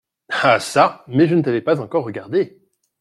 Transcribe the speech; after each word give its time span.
Ah 0.49 0.57
çà! 0.71 1.03
mais 1.07 1.27
je 1.27 1.35
ne 1.35 1.43
t’avais 1.43 1.61
pas 1.61 1.79
encore 1.79 2.05
regardé… 2.05 2.59